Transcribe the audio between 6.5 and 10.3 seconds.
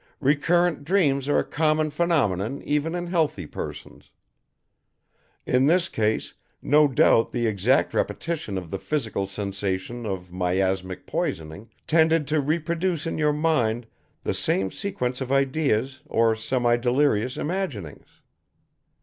no doubt the exact repetition of the physical sensations